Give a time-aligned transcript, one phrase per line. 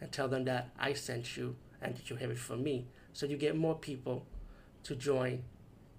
[0.00, 2.86] and tell them that I sent you and that you have it from me.
[3.12, 4.26] So you get more people
[4.84, 5.44] to join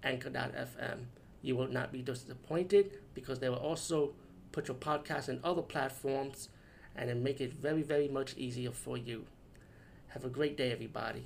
[0.03, 1.05] Anchor.fm.
[1.41, 4.13] You will not be disappointed because they will also
[4.51, 6.49] put your podcast in other platforms
[6.95, 9.25] and then make it very, very much easier for you.
[10.09, 11.25] Have a great day, everybody.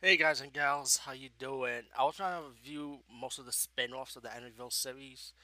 [0.00, 1.82] Hey guys and gals, how you doing?
[1.98, 5.34] I was trying to review most of the spin-offs of the Amityville series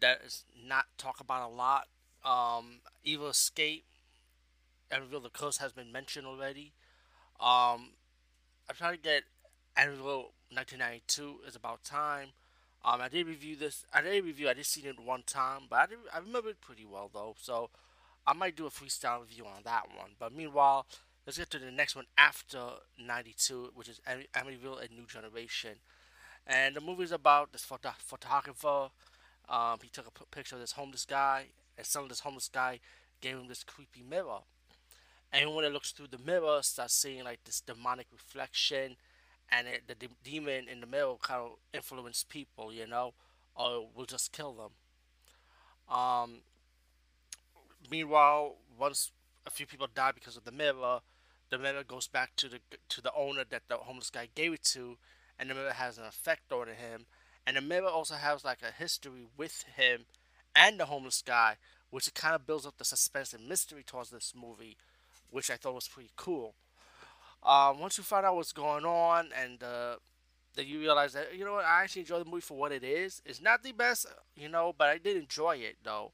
[0.00, 1.88] that is not talked about a lot.
[2.24, 3.84] Um, Evil Escape
[4.90, 6.72] Amityville the Curse has been mentioned already.
[7.40, 7.90] Um,
[8.68, 9.24] I'm trying to get
[9.76, 12.28] Amityville 1992 is about time.
[12.84, 13.84] Um, I did review this.
[13.92, 14.48] I did review.
[14.48, 17.34] I did see it one time, but I did, I remember it pretty well though.
[17.40, 17.70] So
[18.26, 20.10] I might do a freestyle review on that one.
[20.18, 20.86] But meanwhile,
[21.26, 22.60] let's get to the next one after
[22.98, 25.76] 92, which is Amityville: A New Generation.
[26.46, 28.88] And the movie is about this photo- photographer.
[29.48, 32.48] Um, he took a p- picture of this homeless guy, and some of this homeless
[32.48, 32.80] guy
[33.20, 34.40] gave him this creepy mirror.
[35.32, 38.96] And when it looks through the mirror, starts seeing like this demonic reflection,
[39.50, 43.12] and it, the de- demon in the mirror kind of influence people, you know,
[43.54, 44.70] or will just kill them.
[45.94, 46.40] Um,
[47.90, 49.12] meanwhile, once
[49.46, 51.00] a few people die because of the mirror,
[51.50, 54.62] the mirror goes back to the to the owner that the homeless guy gave it
[54.64, 54.98] to,
[55.38, 57.06] and the mirror has an effect on him.
[57.46, 60.04] And the mirror also has like a history with him
[60.54, 61.56] and the homeless guy,
[61.90, 64.76] which kind of builds up the suspense and mystery towards this movie
[65.30, 66.54] which I thought was pretty cool.
[67.42, 69.96] Um, once you find out what's going on and uh,
[70.56, 72.84] that you realize that you know what I actually enjoy the movie for what it
[72.84, 73.22] is.
[73.24, 74.06] It's not the best,
[74.36, 76.12] you know, but I did enjoy it though.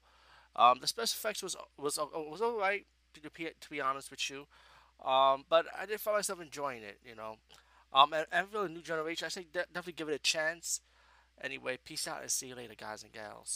[0.55, 4.47] Um, the special effects was was uh, was alright to, to be honest with you,
[5.05, 7.37] um, but I did find myself enjoying it, you know.
[7.93, 10.81] Um, and, and for the new generation, I say de- definitely give it a chance.
[11.41, 13.53] Anyway, peace out and see you later, guys and gals.